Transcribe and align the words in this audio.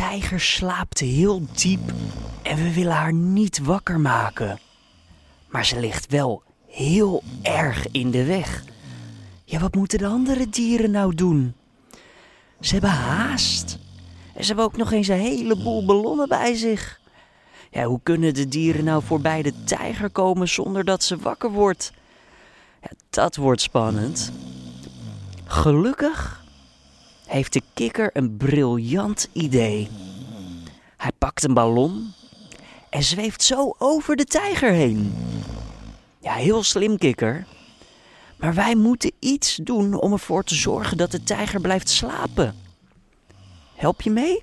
tijger 0.00 0.40
slaapt 0.40 0.98
heel 0.98 1.42
diep 1.52 1.92
en 2.42 2.56
we 2.56 2.72
willen 2.74 2.92
haar 2.92 3.12
niet 3.12 3.58
wakker 3.58 4.00
maken. 4.00 4.58
Maar 5.48 5.66
ze 5.66 5.80
ligt 5.80 6.10
wel 6.10 6.42
heel 6.66 7.22
erg 7.42 7.86
in 7.90 8.10
de 8.10 8.24
weg. 8.24 8.64
Ja, 9.44 9.58
wat 9.58 9.74
moeten 9.74 9.98
de 9.98 10.06
andere 10.06 10.48
dieren 10.48 10.90
nou 10.90 11.14
doen? 11.14 11.54
Ze 12.60 12.72
hebben 12.72 12.90
haast. 12.90 13.78
En 14.34 14.40
ze 14.40 14.46
hebben 14.46 14.64
ook 14.64 14.76
nog 14.76 14.92
eens 14.92 15.08
een 15.08 15.18
heleboel 15.18 15.84
ballonnen 15.84 16.28
bij 16.28 16.54
zich. 16.54 17.00
Ja, 17.70 17.84
hoe 17.84 18.00
kunnen 18.02 18.34
de 18.34 18.48
dieren 18.48 18.84
nou 18.84 19.02
voorbij 19.02 19.42
de 19.42 19.64
tijger 19.64 20.10
komen 20.10 20.48
zonder 20.48 20.84
dat 20.84 21.02
ze 21.02 21.16
wakker 21.16 21.50
wordt? 21.50 21.92
Ja, 22.82 22.90
dat 23.10 23.36
wordt 23.36 23.60
spannend. 23.60 24.32
Gelukkig 25.44 26.39
heeft 27.30 27.52
de 27.52 27.62
kikker 27.74 28.10
een 28.12 28.36
briljant 28.36 29.28
idee. 29.32 29.88
Hij 30.96 31.12
pakt 31.18 31.44
een 31.44 31.54
ballon 31.54 32.12
en 32.90 33.02
zweeft 33.02 33.42
zo 33.42 33.74
over 33.78 34.16
de 34.16 34.24
tijger 34.24 34.72
heen. 34.72 35.14
Ja, 36.20 36.32
heel 36.32 36.62
slim 36.62 36.98
kikker. 36.98 37.46
Maar 38.36 38.54
wij 38.54 38.74
moeten 38.74 39.12
iets 39.18 39.56
doen 39.56 39.94
om 39.94 40.12
ervoor 40.12 40.44
te 40.44 40.54
zorgen 40.54 40.96
dat 40.96 41.10
de 41.10 41.22
tijger 41.22 41.60
blijft 41.60 41.88
slapen. 41.88 42.54
Help 43.74 44.00
je 44.00 44.10
mee? 44.10 44.42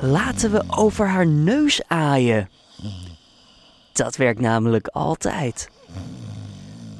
Laten 0.00 0.50
we 0.50 0.64
over 0.68 1.06
haar 1.06 1.26
neus 1.26 1.82
aaien. 1.86 2.48
Dat 3.92 4.16
werkt 4.16 4.40
namelijk 4.40 4.86
altijd. 4.86 5.68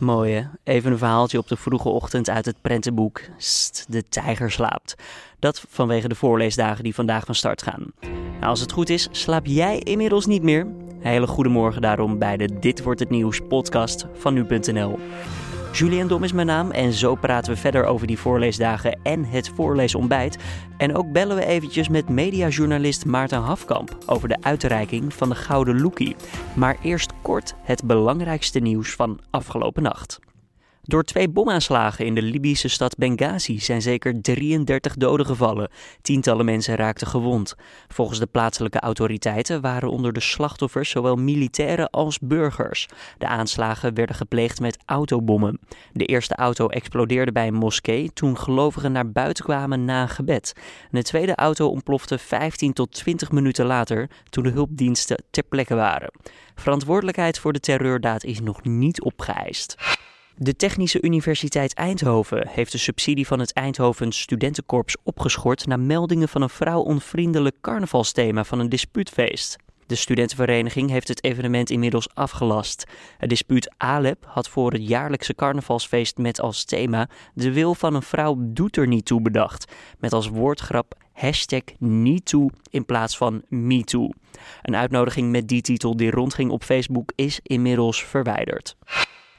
Mooi 0.03 0.33
hè? 0.33 0.43
Even 0.65 0.93
een 0.93 0.99
verhaaltje 0.99 1.39
op 1.39 1.49
de 1.49 1.57
vroege 1.57 1.89
ochtend 1.89 2.31
uit 2.31 2.45
het 2.45 2.57
prentenboek 2.61 3.21
De 3.89 4.09
Tijger 4.09 4.51
slaapt. 4.51 4.95
Dat 5.39 5.65
vanwege 5.69 6.09
de 6.09 6.15
voorleesdagen 6.15 6.85
die 6.85 6.95
vandaag 6.95 7.25
van 7.25 7.35
start 7.35 7.63
gaan. 7.63 7.93
Nou, 8.01 8.45
als 8.45 8.61
het 8.61 8.73
goed 8.73 8.89
is, 8.89 9.09
slaap 9.11 9.47
jij 9.47 9.79
inmiddels 9.79 10.27
niet 10.27 10.43
meer. 10.43 10.67
Hele 10.99 11.27
goede 11.27 11.51
morgen 11.51 11.83
daarom 11.83 12.19
bij 12.19 12.37
de 12.37 12.59
Dit 12.59 12.83
Wordt 12.83 13.01
Het 13.01 13.11
Nieuws 13.11 13.41
podcast 13.49 14.07
van 14.15 14.35
nu.nl. 14.35 14.99
Julian 15.73 16.09
Dom 16.09 16.25
is 16.25 16.33
mijn 16.33 16.47
naam 16.47 16.71
en 16.71 16.93
zo 16.93 17.15
praten 17.15 17.53
we 17.53 17.59
verder 17.59 17.85
over 17.85 18.07
die 18.07 18.19
voorleesdagen 18.19 18.99
en 19.03 19.25
het 19.25 19.49
voorleesontbijt. 19.55 20.39
En 20.77 20.97
ook 20.97 21.13
bellen 21.13 21.37
we 21.37 21.45
eventjes 21.45 21.89
met 21.89 22.09
mediajournalist 22.09 23.05
Maarten 23.05 23.41
Hafkamp 23.41 23.99
over 24.07 24.29
de 24.29 24.37
uitreiking 24.41 25.15
van 25.15 25.29
de 25.29 25.35
Gouden 25.35 25.81
Lookie. 25.81 26.17
Maar 26.55 26.77
eerst 26.83 27.13
kort 27.23 27.55
het 27.63 27.85
belangrijkste 27.85 28.59
nieuws 28.59 28.91
van 28.91 29.21
afgelopen 29.31 29.83
nacht. 29.83 30.21
Door 30.93 31.05
twee 31.05 31.29
bomaanslagen 31.29 32.07
in 32.07 32.15
de 32.15 32.23
Libische 32.23 32.69
stad 32.69 32.97
Benghazi 32.97 33.61
zijn 33.61 33.83
zeker 33.83 34.23
33 34.23 34.95
doden 34.95 35.27
gevallen. 35.27 35.71
Tientallen 36.03 36.45
mensen 36.45 36.77
raakten 36.77 37.07
gewond. 37.07 37.55
Volgens 37.89 38.19
de 38.19 38.27
plaatselijke 38.27 38.81
autoriteiten 38.81 39.61
waren 39.61 39.91
onder 39.91 40.13
de 40.13 40.21
slachtoffers 40.21 40.91
zowel 40.91 41.17
militairen 41.17 41.91
als 41.91 42.19
burgers. 42.19 42.89
De 43.19 43.27
aanslagen 43.27 43.95
werden 43.95 44.17
gepleegd 44.17 44.61
met 44.61 44.79
autobommen. 44.87 45.61
De 45.93 46.05
eerste 46.05 46.35
auto 46.35 46.69
explodeerde 46.69 47.33
bij 47.33 47.47
een 47.47 47.55
moskee 47.55 48.13
toen 48.13 48.39
gelovigen 48.39 48.93
naar 48.93 49.11
buiten 49.11 49.45
kwamen 49.45 49.85
na 49.85 50.03
een 50.03 50.09
gebed. 50.09 50.53
De 50.91 51.03
tweede 51.03 51.35
auto 51.35 51.69
ontplofte 51.69 52.19
15 52.19 52.73
tot 52.73 52.93
20 52.93 53.31
minuten 53.31 53.67
later 53.67 54.11
toen 54.31 54.45
de 54.45 54.51
hulpdiensten 54.51 55.25
ter 55.31 55.43
plekke 55.43 55.75
waren. 55.75 56.13
Verantwoordelijkheid 56.55 57.39
voor 57.39 57.53
de 57.53 57.61
terreurdaad 57.61 58.25
is 58.25 58.41
nog 58.41 58.65
niet 58.65 59.03
opgeëist. 59.03 59.77
De 60.43 60.57
Technische 60.57 61.03
Universiteit 61.03 61.75
Eindhoven 61.75 62.49
heeft 62.49 62.73
de 62.73 62.79
subsidie 62.79 63.27
van 63.27 63.39
het 63.39 63.53
Eindhoven 63.53 64.13
Studentenkorps 64.13 64.97
opgeschort 65.03 65.67
na 65.67 65.77
meldingen 65.77 66.29
van 66.29 66.43
een 66.43 66.51
vrouwonvriendelijk 66.51 67.57
carnavalsthema 67.61 68.45
van 68.45 68.59
een 68.59 68.69
dispuutfeest. 68.69 69.57
De 69.87 69.95
studentenvereniging 69.95 70.91
heeft 70.91 71.09
het 71.09 71.25
evenement 71.25 71.71
inmiddels 71.71 72.15
afgelast. 72.15 72.85
Het 73.19 73.29
dispuut 73.29 73.75
Alep 73.77 74.25
had 74.27 74.49
voor 74.49 74.73
het 74.73 74.89
jaarlijkse 74.89 75.35
carnavalsfeest 75.35 76.17
met 76.19 76.41
als 76.41 76.65
thema 76.65 77.09
de 77.35 77.53
wil 77.53 77.75
van 77.75 77.95
een 77.95 78.03
vrouw 78.03 78.37
doet 78.39 78.77
er 78.77 78.87
niet 78.87 79.05
toe 79.05 79.23
bedacht. 79.23 79.73
Met 79.99 80.13
als 80.13 80.29
woordgrap 80.29 80.95
hashtag 81.13 81.63
in 82.71 82.85
plaats 82.87 83.17
van 83.17 83.43
MeToo. 83.49 84.11
Een 84.63 84.77
uitnodiging 84.77 85.31
met 85.31 85.49
die 85.49 85.63
titel 85.63 85.97
die 85.97 86.11
rondging 86.11 86.51
op 86.51 86.63
Facebook 86.65 87.13
is 87.15 87.41
inmiddels 87.43 88.05
verwijderd. 88.05 88.77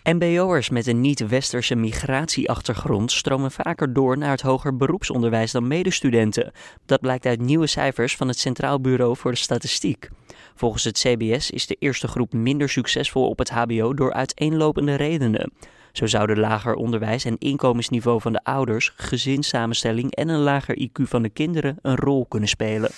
MBO'ers 0.04 0.70
met 0.70 0.88
een 0.88 1.02
niet-westerse 1.02 1.76
migratieachtergrond 1.76 3.12
stromen 3.12 3.52
vaker 3.52 3.94
door 3.94 4.18
naar 4.18 4.32
het 4.32 4.42
hoger 4.42 4.78
beroepsonderwijs 4.78 5.52
dan 5.52 5.68
medestudenten. 5.68 6.52
Dat 6.86 7.02
blijkt 7.02 7.26
uit 7.26 7.42
nieuwe 7.42 7.68
cijfers 7.68 8.16
van 8.16 8.28
het 8.28 8.40
Centraal 8.40 8.82
Bureau 8.82 9.18
voor 9.18 9.32
de 9.32 9.38
Statistiek. 9.38 10.10
Volgens 10.56 10.84
het 10.84 10.98
CBS 10.98 11.52
is 11.52 11.68
de 11.68 11.76
eerste 11.80 12.08
groep 12.08 12.34
minder 12.34 12.70
succesvol 12.70 13.30
op 13.30 13.38
het 13.38 13.50
HBO 13.50 13.94
door 13.94 14.14
uiteenlopende 14.14 14.96
redenen. 14.96 15.52
Zo 15.92 16.06
zouden 16.06 16.40
lager 16.40 16.76
onderwijs 16.76 17.26
en 17.26 17.38
inkomensniveau 17.38 18.22
van 18.22 18.34
de 18.34 18.44
ouders, 18.44 18.94
gezinssamenstelling 18.96 20.16
en 20.16 20.30
een 20.30 20.40
lager 20.40 20.78
IQ 20.80 21.04
van 21.04 21.22
de 21.22 21.30
kinderen 21.30 21.78
een 21.82 21.96
rol 21.96 22.26
kunnen 22.26 22.50
spelen. 22.50 22.92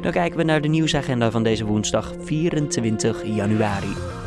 Dan 0.00 0.12
kijken 0.12 0.38
we 0.38 0.44
naar 0.44 0.60
de 0.60 0.68
nieuwsagenda 0.68 1.30
van 1.30 1.42
deze 1.42 1.64
woensdag 1.64 2.14
24 2.20 3.24
januari. 3.24 4.21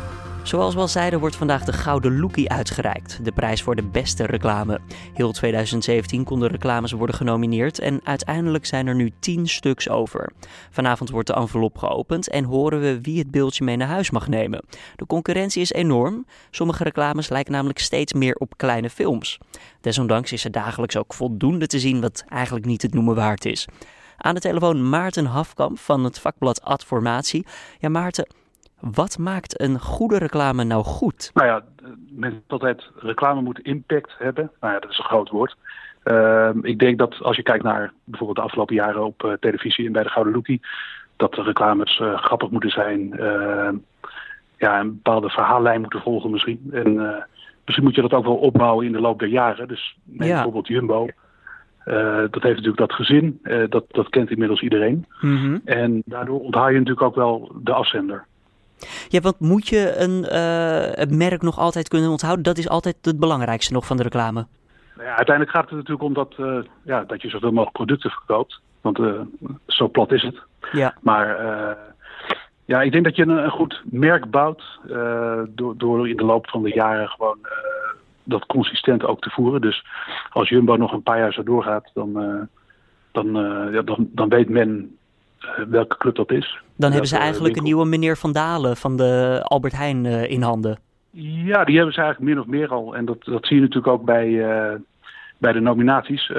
Zoals 0.46 0.74
we 0.74 0.80
al 0.80 0.88
zeiden 0.88 1.20
wordt 1.20 1.36
vandaag 1.36 1.64
de 1.64 1.72
Gouden 1.72 2.20
Lookie 2.20 2.50
uitgereikt, 2.50 3.24
de 3.24 3.32
prijs 3.32 3.62
voor 3.62 3.76
de 3.76 3.82
beste 3.82 4.26
reclame. 4.26 4.80
Heel 5.14 5.32
2017 5.32 6.24
konden 6.24 6.48
reclames 6.48 6.92
worden 6.92 7.16
genomineerd 7.16 7.78
en 7.78 8.00
uiteindelijk 8.04 8.66
zijn 8.66 8.86
er 8.86 8.94
nu 8.94 9.12
10 9.20 9.48
stuks 9.48 9.88
over. 9.88 10.32
Vanavond 10.70 11.10
wordt 11.10 11.26
de 11.26 11.34
envelop 11.34 11.78
geopend 11.78 12.28
en 12.28 12.44
horen 12.44 12.80
we 12.80 13.00
wie 13.00 13.18
het 13.18 13.30
beeldje 13.30 13.64
mee 13.64 13.76
naar 13.76 13.88
huis 13.88 14.10
mag 14.10 14.28
nemen. 14.28 14.64
De 14.96 15.06
concurrentie 15.06 15.62
is 15.62 15.72
enorm. 15.72 16.26
Sommige 16.50 16.82
reclames 16.82 17.28
lijken 17.28 17.52
namelijk 17.52 17.78
steeds 17.78 18.12
meer 18.12 18.34
op 18.34 18.56
kleine 18.56 18.90
films. 18.90 19.38
Desondanks 19.80 20.32
is 20.32 20.44
er 20.44 20.50
dagelijks 20.50 20.96
ook 20.96 21.14
voldoende 21.14 21.66
te 21.66 21.78
zien 21.78 22.00
wat 22.00 22.24
eigenlijk 22.28 22.66
niet 22.66 22.82
het 22.82 22.94
noemen 22.94 23.14
waard 23.14 23.44
is. 23.44 23.68
Aan 24.16 24.34
de 24.34 24.40
telefoon 24.40 24.88
Maarten 24.88 25.26
Hafkamp 25.26 25.78
van 25.78 26.04
het 26.04 26.18
vakblad 26.18 26.62
Adformatie. 26.62 27.46
Ja, 27.78 27.88
Maarten, 27.88 28.26
wat 28.80 29.18
maakt 29.18 29.60
een 29.60 29.80
goede 29.80 30.18
reclame 30.18 30.64
nou 30.64 30.84
goed? 30.84 31.30
Nou 31.34 31.46
ja, 31.46 31.62
men 32.10 32.42
altijd 32.46 32.90
reclame 32.96 33.40
moet 33.40 33.60
impact 33.60 34.14
hebben. 34.18 34.50
Nou 34.60 34.72
ja, 34.72 34.80
dat 34.80 34.90
is 34.90 34.98
een 34.98 35.04
groot 35.04 35.30
woord. 35.30 35.56
Uh, 36.04 36.50
ik 36.62 36.78
denk 36.78 36.98
dat 36.98 37.22
als 37.22 37.36
je 37.36 37.42
kijkt 37.42 37.64
naar 37.64 37.92
bijvoorbeeld 38.04 38.38
de 38.38 38.44
afgelopen 38.44 38.74
jaren 38.74 39.04
op 39.04 39.22
uh, 39.22 39.32
televisie 39.32 39.86
en 39.86 39.92
bij 39.92 40.02
de 40.02 40.08
Gouden 40.08 40.34
Lookie, 40.34 40.60
dat 41.16 41.34
de 41.34 41.42
reclames 41.42 41.98
uh, 41.98 42.18
grappig 42.18 42.50
moeten 42.50 42.70
zijn. 42.70 43.18
Ehm, 43.18 43.76
ja, 44.58 44.80
een 44.80 44.94
bepaalde 44.94 45.28
verhaallijn 45.28 45.80
moeten 45.80 46.00
volgen 46.00 46.30
misschien. 46.30 46.68
En 46.72 46.86
eh, 46.86 47.22
misschien 47.64 47.86
moet 47.86 47.94
je 47.94 48.00
dat 48.00 48.12
ook 48.12 48.24
wel 48.24 48.36
opbouwen 48.36 48.86
in 48.86 48.92
de 48.92 49.00
loop 49.00 49.18
der 49.18 49.28
jaren. 49.28 49.68
Dus 49.68 49.98
ja. 50.04 50.18
bijvoorbeeld 50.18 50.66
Jumbo. 50.66 51.08
dat 52.30 52.42
heeft 52.42 52.56
natuurlijk 52.56 52.76
dat 52.76 52.92
gezin. 52.92 53.40
dat, 53.68 53.84
dat 53.88 54.08
kent 54.08 54.30
inmiddels 54.30 54.60
iedereen. 54.60 55.06
Mm 55.20 55.36
-hmm. 55.36 55.60
En 55.64 56.02
daardoor 56.04 56.40
onthaal 56.40 56.68
je 56.68 56.78
natuurlijk 56.78 57.06
ook 57.06 57.14
wel 57.14 57.52
de 57.62 57.72
afzender. 57.72 58.24
Ja, 59.08 59.20
want 59.20 59.40
moet 59.40 59.68
je 59.68 59.96
een, 59.96 60.26
uh, 60.32 60.98
het 60.98 61.10
merk 61.10 61.42
nog 61.42 61.58
altijd 61.58 61.88
kunnen 61.88 62.10
onthouden? 62.10 62.44
Dat 62.44 62.58
is 62.58 62.68
altijd 62.68 62.96
het 63.00 63.18
belangrijkste 63.18 63.72
nog 63.72 63.86
van 63.86 63.96
de 63.96 64.02
reclame. 64.02 64.46
Nou 64.96 65.08
ja, 65.08 65.16
uiteindelijk 65.16 65.56
gaat 65.56 65.64
het 65.64 65.78
natuurlijk 65.78 66.02
om 66.02 66.14
dat, 66.14 66.34
uh, 66.38 66.58
ja, 66.82 67.04
dat 67.04 67.22
je 67.22 67.28
zoveel 67.28 67.50
mogelijk 67.50 67.76
producten 67.76 68.10
verkoopt. 68.10 68.60
Want 68.80 68.98
uh, 68.98 69.20
zo 69.66 69.88
plat 69.88 70.12
is 70.12 70.22
het. 70.22 70.40
Ja. 70.72 70.94
Maar 71.00 71.26
ja, 72.64 72.82
ik 72.82 72.92
denk 72.92 73.04
dat 73.04 73.16
je 73.16 73.22
een, 73.22 73.44
een 73.44 73.50
goed 73.50 73.82
merk 73.84 74.30
bouwt 74.30 74.62
door, 75.48 75.76
door 75.76 76.08
in 76.08 76.16
de 76.16 76.24
loop 76.24 76.48
van 76.48 76.62
de 76.62 76.74
jaren 76.74 77.08
gewoon 77.08 77.38
dat 78.22 78.46
consistent 78.46 79.04
ook 79.04 79.20
te 79.20 79.30
voeren. 79.30 79.60
Dus 79.60 79.86
als 80.30 80.48
Jumbo 80.48 80.76
nog 80.76 80.92
een 80.92 81.02
paar 81.02 81.18
jaar 81.18 81.32
zo 81.32 81.42
doorgaat, 81.42 81.90
dan, 81.94 82.12
dan, 83.12 83.26
ja, 83.72 83.82
dan, 83.82 84.08
dan 84.12 84.28
weet 84.28 84.48
men 84.48 84.96
welke 85.68 85.96
club 85.96 86.14
dat 86.14 86.30
is. 86.30 86.58
Dan 86.76 86.90
hebben 86.90 87.08
ze 87.08 87.16
eigenlijk 87.16 87.56
een 87.56 87.62
nieuwe 87.62 87.86
meneer 87.86 88.16
Van 88.16 88.32
Dalen 88.32 88.76
van 88.76 88.96
de 88.96 89.40
Albert 89.42 89.76
Heijn 89.76 90.04
uh, 90.04 90.30
in 90.30 90.42
handen. 90.42 90.78
Ja, 91.10 91.64
die 91.64 91.76
hebben 91.76 91.94
ze 91.94 92.00
eigenlijk 92.00 92.30
min 92.30 92.40
of 92.40 92.46
meer 92.46 92.68
al. 92.68 92.96
En 92.96 93.04
dat, 93.04 93.24
dat 93.24 93.46
zie 93.46 93.56
je 93.56 93.62
natuurlijk 93.62 93.92
ook 93.92 94.04
bij, 94.04 94.28
uh, 94.28 94.72
bij 95.38 95.52
de 95.52 95.60
nominaties. 95.60 96.28
Uh, 96.28 96.36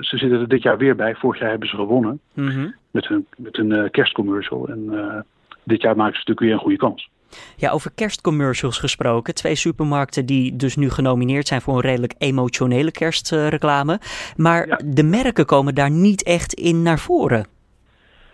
ze 0.00 0.16
zitten 0.16 0.40
er 0.40 0.48
dit 0.48 0.62
jaar 0.62 0.78
weer 0.78 0.96
bij. 0.96 1.14
Vorig 1.14 1.40
jaar 1.40 1.50
hebben 1.50 1.68
ze 1.68 1.76
gewonnen 1.76 2.20
mm 2.34 2.48
-hmm. 2.48 2.74
met 2.90 3.08
hun, 3.08 3.26
met 3.36 3.56
hun 3.56 3.90
kerstcommercial. 3.90 4.68
En 4.68 5.24
dit 5.62 5.82
jaar 5.82 5.96
maken 5.96 6.12
ze 6.12 6.18
natuurlijk 6.18 6.40
weer 6.40 6.52
een 6.52 6.58
goede 6.58 6.76
kans. 6.76 7.08
Ja, 7.56 7.70
over 7.70 7.90
kerstcommercials 7.94 8.78
gesproken. 8.78 9.34
Twee 9.34 9.54
supermarkten 9.54 10.26
die 10.26 10.56
dus 10.56 10.76
nu 10.76 10.90
genomineerd 10.90 11.46
zijn 11.46 11.60
voor 11.60 11.74
een 11.74 11.80
redelijk 11.80 12.14
emotionele 12.18 12.90
kerstreclame. 12.90 14.00
Maar 14.36 14.68
ja. 14.68 14.80
de 14.84 15.02
merken 15.02 15.46
komen 15.46 15.74
daar 15.74 15.90
niet 15.90 16.22
echt 16.22 16.52
in 16.52 16.82
naar 16.82 16.98
voren. 16.98 17.46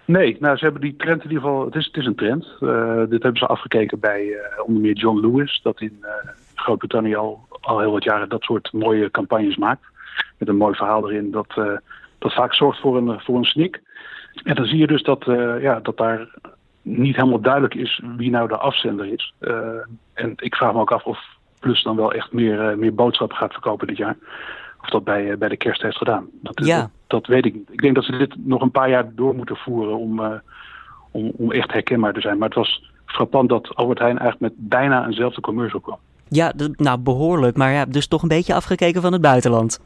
Nee, 0.04 0.36
nou 0.40 0.56
ze 0.56 0.64
hebben 0.64 0.82
die 0.82 0.96
trend 0.96 1.24
in 1.24 1.30
ieder 1.30 1.42
geval, 1.42 1.64
het 1.64 1.74
is, 1.74 1.86
het 1.86 1.96
is 1.96 2.06
een 2.06 2.14
trend. 2.14 2.56
Uh, 2.60 2.98
dit 3.08 3.22
hebben 3.22 3.36
ze 3.36 3.46
afgekeken 3.46 4.00
bij 4.00 4.24
uh, 4.24 4.38
onder 4.66 4.82
meer 4.82 4.94
John 4.94 5.20
Lewis, 5.20 5.60
dat 5.62 5.80
in 5.80 5.98
uh, 6.02 6.08
Groot-Brittannië 6.54 7.14
al, 7.14 7.46
al 7.60 7.80
heel 7.80 7.92
wat 7.92 8.04
jaren 8.04 8.28
dat 8.28 8.42
soort 8.42 8.72
mooie 8.72 9.10
campagnes 9.10 9.56
maakt. 9.56 9.84
Met 10.38 10.48
een 10.48 10.56
mooi 10.56 10.74
verhaal 10.74 11.10
erin 11.10 11.30
dat, 11.30 11.54
dat 12.18 12.32
vaak 12.32 12.54
zorgt 12.54 12.80
voor 12.80 12.96
een, 12.96 13.20
voor 13.20 13.36
een 13.36 13.44
snik. 13.44 13.82
En 14.44 14.54
dan 14.54 14.66
zie 14.66 14.78
je 14.78 14.86
dus 14.86 15.02
dat, 15.02 15.24
ja, 15.60 15.80
dat 15.80 15.96
daar 15.96 16.28
niet 16.82 17.16
helemaal 17.16 17.40
duidelijk 17.40 17.74
is 17.74 18.02
wie 18.16 18.30
nou 18.30 18.48
de 18.48 18.56
afzender 18.56 19.06
is. 19.06 19.34
en 20.14 20.32
ik 20.36 20.54
vraag 20.54 20.72
me 20.72 20.80
ook 20.80 20.92
af 20.92 21.04
of 21.04 21.18
Plus 21.64 21.82
dan 21.82 21.96
wel 21.96 22.12
echt 22.12 22.32
meer, 22.32 22.78
meer 22.78 22.94
boodschappen 22.94 23.36
gaat 23.36 23.52
verkopen 23.52 23.86
dit 23.86 23.96
jaar. 23.96 24.16
Of 24.84 24.90
dat 24.90 25.04
bij, 25.04 25.38
bij 25.38 25.48
de 25.48 25.56
kerst 25.56 25.82
heeft 25.82 25.96
gedaan. 25.96 26.26
Dat, 26.42 26.66
ja. 26.66 26.80
dat, 26.80 26.90
dat, 27.06 27.26
weet 27.26 27.44
ik 27.44 27.54
niet. 27.54 27.72
Ik 27.72 27.80
denk 27.80 27.94
dat 27.94 28.04
ze 28.04 28.16
dit 28.16 28.34
nog 28.46 28.62
een 28.62 28.70
paar 28.70 28.90
jaar 28.90 29.14
door 29.14 29.34
moeten 29.34 29.56
voeren 29.56 29.98
om, 29.98 30.20
om, 31.10 31.32
om 31.36 31.52
echt 31.52 31.72
herkenbaar 31.72 32.12
te 32.12 32.20
zijn. 32.20 32.38
Maar 32.38 32.48
het 32.48 32.58
was 32.58 32.90
frappant 33.06 33.48
dat 33.48 33.74
Albert 33.74 33.98
Heijn 33.98 34.18
eigenlijk 34.18 34.52
met 34.52 34.68
bijna 34.68 35.06
eenzelfde 35.06 35.40
commercial 35.40 35.80
kwam. 35.80 35.98
Ja, 36.28 36.52
nou 36.76 36.98
behoorlijk. 36.98 37.56
Maar 37.56 37.72
ja, 37.72 37.84
dus 37.84 38.06
toch 38.06 38.22
een 38.22 38.28
beetje 38.28 38.54
afgekeken 38.54 39.02
van 39.02 39.12
het 39.12 39.22
buitenland. 39.22 39.80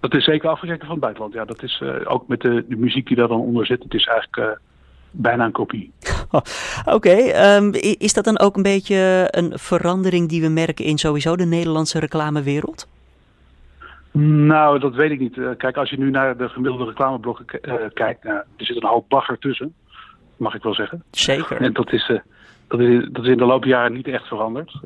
Dat 0.00 0.14
is 0.14 0.24
zeker 0.24 0.48
afgekeken 0.48 0.86
van 0.86 0.90
het 0.90 1.00
buitenland. 1.00 1.34
Ja, 1.34 1.44
dat 1.44 1.62
is 1.62 1.80
uh, 1.82 1.94
ook 2.04 2.28
met 2.28 2.40
de, 2.40 2.64
de, 2.68 2.76
muziek 2.76 3.06
die 3.06 3.16
daar 3.16 3.28
dan 3.28 3.40
onder 3.40 3.66
zit. 3.66 3.82
Het 3.82 3.94
is 3.94 4.06
eigenlijk 4.06 4.36
uh, 4.36 4.56
bijna 5.10 5.44
een 5.44 5.52
kopie. 5.52 5.92
Oh, 6.30 6.40
Oké, 6.94 6.94
okay. 6.94 7.56
um, 7.56 7.70
is 7.98 8.12
dat 8.12 8.24
dan 8.24 8.38
ook 8.38 8.56
een 8.56 8.62
beetje 8.62 9.28
een 9.30 9.52
verandering 9.58 10.28
die 10.28 10.42
we 10.42 10.48
merken 10.48 10.84
in 10.84 10.98
sowieso 10.98 11.36
de 11.36 11.46
Nederlandse 11.46 11.98
reclamewereld? 11.98 12.88
Nou, 14.20 14.78
dat 14.78 14.94
weet 14.94 15.10
ik 15.10 15.20
niet. 15.20 15.36
Uh, 15.36 15.50
kijk, 15.56 15.76
als 15.76 15.90
je 15.90 15.98
nu 15.98 16.10
naar 16.10 16.36
de 16.36 16.48
gemiddelde 16.48 16.84
reclameblokken 16.84 17.46
kijkt, 17.94 18.24
nou, 18.24 18.36
er 18.36 18.64
zit 18.64 18.76
een 18.76 18.88
hoop 18.88 19.08
bagger 19.08 19.38
tussen 19.38 19.74
mag 20.38 20.54
ik 20.54 20.62
wel 20.62 20.74
zeggen. 20.74 21.02
Zeker. 21.10 21.60
En 21.60 21.72
dat 21.72 21.92
is, 21.92 22.08
uh, 22.08 22.18
dat 22.68 22.80
is, 22.80 23.08
dat 23.12 23.24
is 23.24 23.30
in 23.30 23.38
de 23.38 23.44
loop 23.44 23.64
jaren 23.64 23.92
niet 23.92 24.06
echt 24.06 24.26
veranderd. 24.26 24.78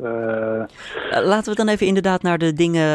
Laten 1.11 1.51
we 1.51 1.55
dan 1.55 1.69
even 1.69 1.87
inderdaad 1.87 2.23
naar 2.23 2.39
de 2.39 2.53
dingen 2.53 2.89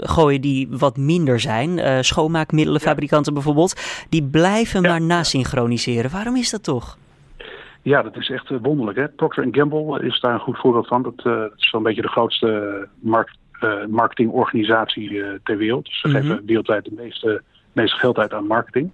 gooien 0.00 0.40
die 0.40 0.68
wat 0.70 0.96
minder 0.96 1.40
zijn. 1.40 2.04
Schoonmaakmiddelenfabrikanten 2.04 3.32
ja. 3.32 3.38
bijvoorbeeld. 3.38 4.04
Die 4.08 4.22
blijven 4.22 4.82
ja. 4.82 4.88
maar 4.88 5.00
nasynchroniseren. 5.00 6.10
Waarom 6.10 6.36
is 6.36 6.50
dat 6.50 6.64
toch? 6.64 6.98
Ja, 7.82 8.02
dat 8.02 8.16
is 8.16 8.30
echt 8.30 8.48
wonderlijk. 8.62 8.98
Hè? 8.98 9.08
Procter 9.08 9.48
Gamble 9.50 10.02
is 10.02 10.20
daar 10.20 10.34
een 10.34 10.40
goed 10.40 10.58
voorbeeld 10.58 10.86
van. 10.86 11.02
Dat, 11.02 11.16
dat 11.16 11.52
is 11.56 11.70
wel 11.70 11.80
een 11.80 11.86
beetje 11.86 12.02
de 12.02 12.08
grootste 12.08 12.88
markt, 13.00 13.36
marketingorganisatie 13.88 15.22
ter 15.44 15.56
wereld. 15.56 15.84
Dus 15.84 16.00
ze 16.00 16.08
mm 16.08 16.14
-hmm. 16.14 16.22
geven 16.22 16.46
wereldwijd 16.46 16.84
de 16.84 16.92
meeste 16.96 17.42
meeste 17.72 17.98
geld 17.98 18.18
uit 18.18 18.32
aan 18.32 18.46
marketing. 18.46 18.90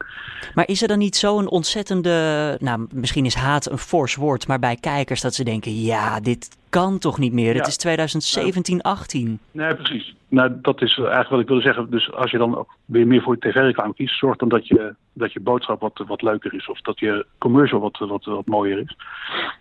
Maar 0.55 0.69
is 0.69 0.83
er 0.83 0.89
dan 0.89 0.99
niet 0.99 1.17
zo'n 1.17 1.49
ontzettende, 1.49 2.57
nou 2.61 2.87
misschien 2.93 3.25
is 3.25 3.35
haat 3.35 3.71
een 3.71 3.79
fors 3.79 4.15
woord, 4.15 4.49
maar 4.49 4.59
bij 4.59 4.77
kijkers 4.77 5.21
dat 5.21 5.35
ze 5.35 5.45
denken, 5.45 5.83
ja, 5.83 6.21
dit 6.21 6.59
kan 6.69 6.99
toch 6.99 7.19
niet 7.19 7.33
meer, 7.33 7.53
ja. 7.53 7.59
het 7.59 7.67
is 7.67 7.77
2017, 7.77 8.83
18. 8.83 9.39
Nee, 9.53 9.75
precies. 9.75 10.15
Nou, 10.29 10.53
dat 10.63 10.83
is 10.83 10.97
eigenlijk 10.97 11.29
wat 11.29 11.41
ik 11.41 11.47
wilde 11.47 11.63
zeggen. 11.63 11.91
Dus 11.91 12.13
als 12.13 12.31
je 12.31 12.39
dan 12.39 12.57
ook 12.57 12.77
weer 12.85 13.07
meer 13.07 13.23
voor 13.23 13.39
tv-reclame 13.39 13.95
kiest, 13.95 14.19
zorg 14.19 14.37
dan 14.37 14.49
dat 14.49 14.67
je, 14.67 14.95
dat 15.13 15.33
je 15.33 15.41
boodschap 15.41 15.81
wat, 15.81 16.03
wat 16.07 16.23
leuker 16.23 16.55
is 16.55 16.69
of 16.69 16.81
dat 16.81 16.99
je 16.99 17.27
commercial 17.39 17.81
wat, 17.81 17.99
wat, 17.99 18.25
wat 18.25 18.47
mooier 18.47 18.79
is. 18.79 18.97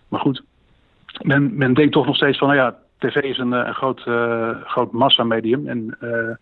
Maar 0.07 0.19
goed, 0.19 0.43
men, 1.21 1.57
men 1.57 1.73
denkt 1.73 1.93
toch 1.93 2.05
nog 2.05 2.15
steeds 2.15 2.37
van, 2.37 2.47
nou 2.47 2.59
ja, 2.59 2.77
tv 3.07 3.15
is 3.15 3.37
een, 3.37 3.51
een 3.51 3.73
groot, 3.73 4.05
uh, 4.07 4.49
groot 4.63 4.91
massamedium 4.91 5.67
en... 5.67 5.97
Uh, 6.01 6.35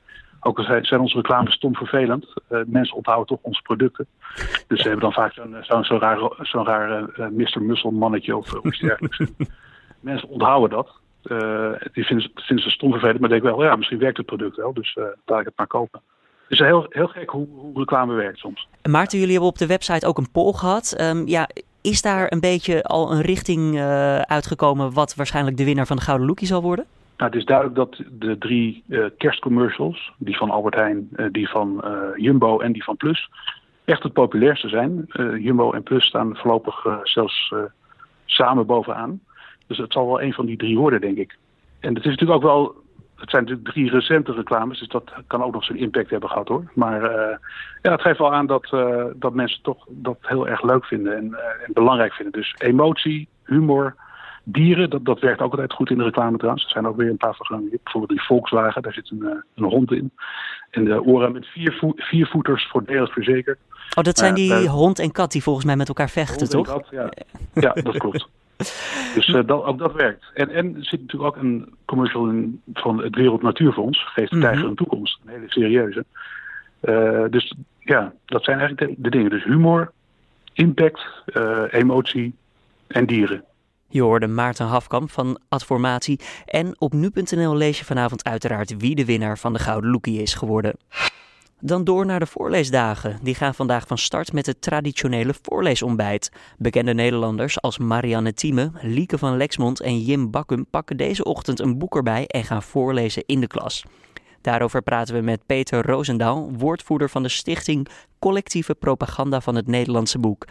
ook 0.43 0.57
al 0.57 0.81
zijn 0.81 1.01
onze 1.01 1.15
reclames 1.15 1.53
stom 1.53 1.75
vervelend, 1.75 2.33
uh, 2.49 2.59
mensen 2.65 2.95
onthouden 2.95 3.27
toch 3.27 3.39
onze 3.41 3.61
producten. 3.61 4.07
Dus 4.67 4.81
ze 4.81 4.87
hebben 4.87 4.99
dan 4.99 5.13
vaak 5.13 5.33
zo'n 5.33 5.55
zo, 5.61 5.83
zo 5.83 5.97
raar, 5.97 6.19
zo 6.41 6.63
raar 6.63 7.09
uh, 7.19 7.27
Mr. 7.27 7.61
Muscle 7.61 7.91
mannetje 7.91 8.37
of, 8.37 8.53
of 8.53 8.65
iets 8.65 8.79
dergelijks. 8.79 9.19
mensen 9.99 10.29
onthouden 10.29 10.69
dat. 10.69 10.99
Uh, 11.23 11.71
die 11.93 12.05
vinden, 12.05 12.31
vinden 12.35 12.65
ze 12.65 12.71
stom 12.71 12.91
vervelend, 12.91 13.19
maar 13.19 13.29
denken 13.29 13.49
wel, 13.49 13.63
ja, 13.63 13.75
misschien 13.75 13.99
werkt 13.99 14.17
het 14.17 14.25
product 14.25 14.55
wel, 14.55 14.73
dus 14.73 14.97
laat 15.25 15.39
ik 15.39 15.45
het 15.45 15.57
maar 15.57 15.67
kopen. 15.67 16.01
Het 16.43 16.51
is 16.51 16.59
heel, 16.59 16.85
heel 16.89 17.07
gek 17.07 17.29
hoe, 17.29 17.47
hoe 17.55 17.79
reclame 17.79 18.13
werkt 18.13 18.37
soms. 18.37 18.67
Maarten, 18.89 19.17
jullie 19.17 19.33
hebben 19.33 19.51
op 19.51 19.57
de 19.57 19.67
website 19.67 20.07
ook 20.07 20.17
een 20.17 20.31
poll 20.31 20.53
gehad. 20.53 21.01
Um, 21.01 21.27
ja, 21.27 21.49
is 21.83 22.01
daar 22.01 22.31
een 22.31 22.39
beetje 22.39 22.83
al 22.83 23.11
een 23.11 23.21
richting 23.21 23.79
uitgekomen 24.25 24.93
wat 24.93 25.15
waarschijnlijk 25.15 25.57
de 25.57 25.65
winnaar 25.65 25.87
van 25.87 25.95
de 25.95 26.01
Gouden 26.01 26.27
Lookie 26.27 26.47
zal 26.47 26.61
worden? 26.61 26.85
Nou, 27.17 27.31
het 27.31 27.39
is 27.39 27.45
duidelijk 27.45 27.75
dat 27.75 28.03
de 28.11 28.37
drie 28.37 28.83
uh, 28.87 29.05
kerstcommercials, 29.17 30.11
die 30.17 30.37
van 30.37 30.49
Albert 30.49 30.75
Heijn, 30.75 31.09
uh, 31.15 31.25
die 31.31 31.49
van 31.49 31.83
Jumbo 32.15 32.59
en 32.59 32.71
die 32.71 32.83
van 32.83 32.97
Plus, 32.97 33.29
echt 33.85 34.03
het 34.03 34.13
populairste 34.13 34.69
zijn. 34.69 35.05
Jumbo 35.39 35.71
en 35.71 35.83
Plus 35.83 36.05
staan 36.05 36.35
voorlopig 36.35 36.85
zelfs 37.03 37.53
samen 38.25 38.65
bovenaan. 38.65 39.19
Dus 39.67 39.77
het 39.77 39.93
zal 39.93 40.07
wel 40.07 40.21
een 40.21 40.33
van 40.33 40.45
die 40.45 40.57
drie 40.57 40.77
worden, 40.77 41.01
denk 41.01 41.17
ik. 41.17 41.37
En 41.79 41.95
het 41.95 42.05
is 42.05 42.09
natuurlijk 42.09 42.43
ook 42.43 42.51
wel, 42.51 42.75
het 43.23 43.31
zijn 43.31 43.43
natuurlijk 43.43 43.69
drie 43.69 43.89
recente 43.89 44.33
reclames, 44.33 44.79
dus 44.79 44.87
dat 44.87 45.11
kan 45.27 45.43
ook 45.43 45.53
nog 45.53 45.63
zijn 45.63 45.77
impact 45.77 46.09
hebben 46.09 46.29
gehad 46.29 46.47
hoor. 46.47 46.71
Maar 46.73 47.01
ja, 47.81 47.91
het 47.91 48.01
geeft 48.01 48.17
wel 48.17 48.33
aan 48.33 48.47
dat, 48.47 48.69
dat 49.15 49.33
mensen 49.33 49.61
toch 49.61 49.85
dat 49.89 50.17
heel 50.21 50.47
erg 50.47 50.63
leuk 50.63 50.85
vinden 50.85 51.17
en, 51.17 51.23
en 51.65 51.73
belangrijk 51.73 52.13
vinden. 52.13 52.33
Dus 52.33 52.55
emotie, 52.57 53.27
humor, 53.45 53.95
Dieren, 54.43 54.89
dat, 54.89 55.05
dat 55.05 55.19
werkt 55.19 55.41
ook 55.41 55.51
altijd 55.51 55.73
goed 55.73 55.89
in 55.89 55.97
de 55.97 56.03
reclame 56.03 56.37
trouwens. 56.37 56.63
Er 56.63 56.69
zijn 56.71 56.87
ook 56.87 56.97
weer 56.97 57.09
een 57.09 57.17
paar 57.17 57.35
van, 57.37 57.69
bijvoorbeeld 57.69 58.19
die 58.19 58.27
Volkswagen, 58.27 58.81
daar 58.81 58.93
zit 58.93 59.11
een, 59.11 59.43
een 59.55 59.63
hond 59.63 59.91
in. 59.91 60.11
En 60.69 60.85
de 60.85 61.03
Ora 61.03 61.29
met 61.29 61.45
vier, 61.45 61.73
vo 61.73 61.93
voeters 62.25 62.67
voordelig 62.69 63.13
verzekerd. 63.13 63.59
Oh, 63.97 64.03
dat 64.03 64.17
zijn 64.17 64.33
die 64.33 64.51
uh, 64.51 64.71
hond 64.71 64.99
en 64.99 65.11
kat 65.11 65.31
die 65.31 65.43
volgens 65.43 65.65
mij 65.65 65.75
met 65.75 65.87
elkaar 65.87 66.09
vechten, 66.09 66.49
toch? 66.49 66.67
Kat, 66.67 66.87
ja. 66.91 67.09
ja, 67.53 67.73
dat 67.73 67.97
klopt. 67.97 68.27
Dus 69.15 69.27
uh, 69.27 69.45
dat, 69.45 69.63
ook 69.63 69.77
dat 69.77 69.93
werkt. 69.93 70.25
En, 70.33 70.49
en 70.49 70.75
er 70.75 70.85
zit 70.85 71.01
natuurlijk 71.01 71.35
ook 71.35 71.43
een 71.43 71.73
commercial 71.85 72.27
in 72.29 72.61
van 72.73 73.03
het 73.03 73.15
Wereld 73.15 73.41
Natuurfonds. 73.41 74.05
Geeft 74.13 74.31
de 74.31 74.39
tijger 74.39 74.65
een 74.65 74.75
toekomst. 74.75 75.19
Een 75.25 75.33
hele 75.33 75.49
serieuze. 75.49 76.05
Uh, 76.81 77.25
dus 77.29 77.53
ja, 77.79 78.13
dat 78.25 78.43
zijn 78.43 78.59
eigenlijk 78.59 78.89
de, 78.89 79.01
de 79.01 79.09
dingen. 79.09 79.29
Dus 79.29 79.43
humor, 79.43 79.91
impact, 80.53 81.01
emotie 81.71 82.35
en 82.87 83.05
dieren. 83.05 83.43
Je 83.93 84.01
hoorde 84.01 84.27
Maarten 84.27 84.65
Hafkamp 84.65 85.11
van 85.11 85.39
Adformatie. 85.49 86.19
En 86.45 86.75
op 86.79 86.93
nu.nl 86.93 87.55
lees 87.55 87.79
je 87.79 87.85
vanavond 87.85 88.23
uiteraard 88.23 88.77
wie 88.77 88.95
de 88.95 89.05
winnaar 89.05 89.37
van 89.37 89.53
de 89.53 89.59
Gouden 89.59 89.91
Lookie 89.91 90.21
is 90.21 90.33
geworden. 90.33 90.73
Dan 91.65 91.83
door 91.83 92.05
naar 92.05 92.19
de 92.19 92.25
voorleesdagen. 92.25 93.19
Die 93.21 93.35
gaan 93.35 93.55
vandaag 93.55 93.87
van 93.87 93.97
start 93.97 94.33
met 94.33 94.45
het 94.45 94.61
traditionele 94.61 95.33
voorleesontbijt. 95.41 96.31
Bekende 96.57 96.93
Nederlanders 96.93 97.61
als 97.61 97.77
Marianne 97.77 98.33
Thieme, 98.33 98.71
Lieke 98.81 99.17
van 99.17 99.37
Lexmond 99.37 99.81
en 99.81 99.99
Jim 99.99 100.31
Bakkum 100.31 100.65
pakken 100.69 100.97
deze 100.97 101.23
ochtend 101.23 101.59
een 101.59 101.77
boek 101.77 101.95
erbij 101.95 102.27
en 102.27 102.43
gaan 102.43 102.63
voorlezen 102.63 103.23
in 103.25 103.39
de 103.39 103.47
klas. 103.47 103.85
Daarover 104.41 104.81
praten 104.81 105.15
we 105.15 105.21
met 105.21 105.45
Peter 105.45 105.85
Roosendaal, 105.85 106.51
woordvoerder 106.57 107.09
van 107.09 107.23
de 107.23 107.29
stichting 107.29 107.87
Collectieve 108.19 108.75
Propaganda 108.75 109.41
van 109.41 109.55
het 109.55 109.67
Nederlandse 109.67 110.19
Boek. 110.19 110.45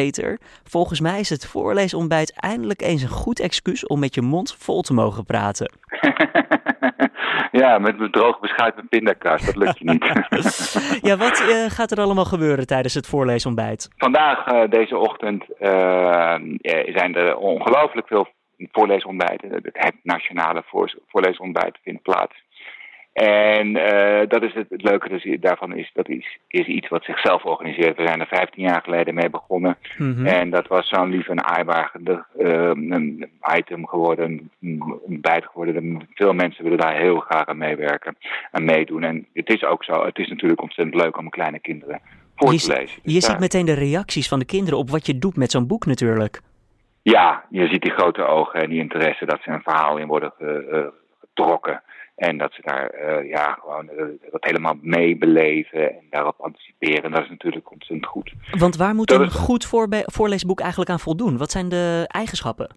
Peter, 0.00 0.38
volgens 0.64 1.00
mij 1.00 1.20
is 1.20 1.30
het 1.30 1.46
voorleesontbijt 1.46 2.40
eindelijk 2.40 2.82
eens 2.82 3.02
een 3.02 3.08
goed 3.08 3.40
excuus 3.40 3.86
om 3.86 3.98
met 3.98 4.14
je 4.14 4.22
mond 4.22 4.56
vol 4.58 4.82
te 4.82 4.94
mogen 4.94 5.24
praten. 5.24 5.72
ja, 7.60 7.78
met 7.78 7.98
mijn 7.98 8.10
droog 8.10 8.40
beschuit 8.40 8.76
met 8.76 8.88
pindakaas, 8.88 9.46
dat 9.46 9.56
lukt 9.56 9.78
je 9.78 9.90
niet. 9.90 10.04
ja, 11.08 11.16
wat 11.16 11.40
uh, 11.40 11.70
gaat 11.70 11.90
er 11.90 12.00
allemaal 12.00 12.24
gebeuren 12.24 12.66
tijdens 12.66 12.94
het 12.94 13.06
voorleesontbijt? 13.06 13.88
Vandaag, 13.96 14.52
uh, 14.52 14.70
deze 14.70 14.98
ochtend, 14.98 15.44
uh, 15.60 16.34
zijn 16.94 17.14
er 17.14 17.36
ongelooflijk 17.36 18.06
veel 18.06 18.28
voorleesontbijten. 18.58 19.50
Het 19.72 19.94
nationale 20.02 20.62
voor, 20.66 20.94
voorleesontbijt 21.06 21.78
vindt 21.82 22.02
plaats. 22.02 22.43
En 23.14 23.66
uh, 23.68 24.20
dat 24.28 24.42
is 24.42 24.54
het, 24.54 24.66
het 24.68 24.82
leuke 24.82 25.08
dus 25.08 25.36
daarvan 25.40 25.76
is, 25.76 25.90
dat 25.92 26.08
is, 26.08 26.38
is 26.48 26.66
iets 26.66 26.88
wat 26.88 27.04
zichzelf 27.04 27.44
organiseert. 27.44 27.96
We 27.96 28.06
zijn 28.06 28.20
er 28.20 28.26
15 28.26 28.62
jaar 28.62 28.82
geleden 28.82 29.14
mee 29.14 29.30
begonnen. 29.30 29.76
Mm 29.98 30.14
-hmm. 30.14 30.26
En 30.26 30.50
dat 30.50 30.66
was 30.66 30.88
zo'n 30.88 31.10
lief 31.10 31.28
en 31.28 31.44
uh, 32.38 32.70
een 32.74 33.30
item 33.56 33.86
geworden, 33.86 34.50
een 34.60 35.00
ontbijt 35.06 35.44
geworden. 35.44 36.08
Veel 36.14 36.32
mensen 36.32 36.64
willen 36.64 36.78
daar 36.78 36.96
heel 36.96 37.18
graag 37.18 37.46
aan 37.46 37.58
meewerken 37.58 38.16
en 38.50 38.64
meedoen. 38.64 39.02
En 39.02 39.26
het 39.32 39.48
is 39.48 39.64
ook 39.64 39.84
zo, 39.84 40.04
het 40.04 40.18
is 40.18 40.28
natuurlijk 40.28 40.62
ontzettend 40.62 41.02
leuk 41.02 41.18
om 41.18 41.30
kleine 41.30 41.58
kinderen 41.58 42.00
voor 42.36 42.52
je, 42.52 42.58
te 42.58 42.68
lezen. 42.68 43.00
Dus 43.02 43.14
je 43.14 43.20
daar... 43.20 43.30
ziet 43.30 43.38
meteen 43.38 43.66
de 43.66 43.74
reacties 43.74 44.28
van 44.28 44.38
de 44.38 44.44
kinderen 44.44 44.78
op 44.78 44.90
wat 44.90 45.06
je 45.06 45.18
doet 45.18 45.36
met 45.36 45.50
zo'n 45.50 45.66
boek 45.66 45.86
natuurlijk. 45.86 46.40
Ja, 47.02 47.44
je 47.50 47.66
ziet 47.66 47.82
die 47.82 47.92
grote 47.92 48.24
ogen 48.24 48.62
en 48.62 48.70
die 48.70 48.80
interesse 48.80 49.26
dat 49.26 49.40
ze 49.42 49.50
een 49.50 49.62
verhaal 49.62 49.98
in 49.98 50.06
worden 50.06 50.32
getrokken. 51.34 51.82
En 52.16 52.38
dat 52.38 52.52
ze 52.52 52.60
daar 52.64 52.94
uh, 52.94 53.28
ja, 53.28 53.58
gewoon 53.60 53.88
uh, 53.98 54.04
dat 54.30 54.44
helemaal 54.44 54.76
meebeleven 54.80 55.90
en 55.90 56.06
daarop 56.10 56.40
anticiperen. 56.40 57.10
Dat 57.10 57.22
is 57.22 57.28
natuurlijk 57.28 57.70
ontzettend 57.70 58.06
goed. 58.06 58.32
Want 58.50 58.76
waar 58.76 58.94
moet 58.94 59.08
dat 59.08 59.20
een 59.20 59.26
is... 59.26 59.34
goed 59.34 59.66
voorleesboek 60.06 60.60
eigenlijk 60.60 60.90
aan 60.90 61.00
voldoen? 61.00 61.36
Wat 61.36 61.50
zijn 61.50 61.68
de 61.68 62.04
eigenschappen? 62.08 62.76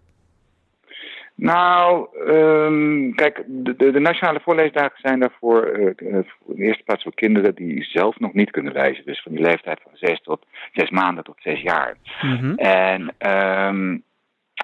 Nou, 1.35 2.07
um, 2.27 3.15
kijk, 3.15 3.43
de, 3.47 3.75
de, 3.75 3.91
de, 3.91 3.99
nationale 3.99 4.39
voorleesdagen 4.39 4.99
zijn 5.01 5.19
daarvoor 5.19 5.77
uh, 5.77 5.85
in 5.85 6.25
de 6.45 6.63
eerste 6.63 6.83
plaats 6.83 7.03
voor 7.03 7.13
kinderen 7.13 7.55
die 7.55 7.83
zelf 7.83 8.19
nog 8.19 8.33
niet 8.33 8.51
kunnen 8.51 8.73
lezen. 8.73 9.05
Dus 9.05 9.21
van 9.21 9.31
die 9.31 9.41
leeftijd 9.41 9.79
van 9.83 9.91
zes 9.93 10.21
tot 10.21 10.45
zes 10.73 10.89
maanden 10.89 11.23
tot 11.23 11.35
zes 11.39 11.61
jaar. 11.61 11.97
Mm-hmm. 12.21 12.55
En 12.55 13.13
um, 13.31 14.03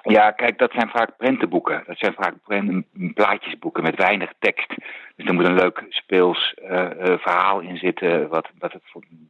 ja, 0.02 0.30
kijk, 0.30 0.58
dat 0.58 0.72
zijn 0.72 0.88
vaak 0.88 1.16
prentenboeken. 1.16 1.82
Dat 1.86 1.98
zijn 1.98 2.14
vaak 2.14 2.34
plaatjesboeken 3.14 3.82
met 3.82 3.96
weinig 3.96 4.32
tekst. 4.38 4.74
Dus 5.16 5.26
er 5.26 5.34
moet 5.34 5.44
een 5.44 5.54
leuk 5.54 5.84
speels 5.88 6.54
uh, 6.62 6.70
uh, 6.70 7.18
verhaal 7.18 7.60
in 7.60 7.76
zitten, 7.76 8.28
wat, 8.28 8.48
wat, 8.58 8.72
het, 8.72 8.82